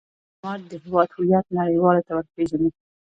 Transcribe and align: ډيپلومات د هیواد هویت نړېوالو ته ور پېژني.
ډيپلومات 0.71 0.71
د 0.71 0.73
هیواد 0.83 1.09
هویت 1.15 1.45
نړېوالو 1.57 2.05
ته 2.07 2.11
ور 2.17 2.25
پېژني. 2.33 2.69